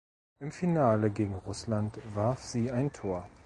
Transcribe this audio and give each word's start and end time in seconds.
Im 0.39 0.51
Finale 0.51 1.11
gegen 1.11 1.35
Russland 1.35 1.99
warf 2.15 2.41
sie 2.43 2.71
ein 2.71 2.91
Tor. 2.91 3.29